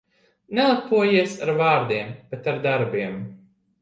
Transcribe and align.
Nelepojies 0.59 1.35
ar 1.47 1.53
vārdiem, 1.59 2.11
bet 2.33 2.51
ar 2.55 2.59
darbiem. 2.67 3.21